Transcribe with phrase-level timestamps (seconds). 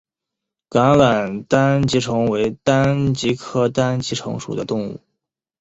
[0.67, 4.99] 橄榄单极虫为单极科单极虫属的动物。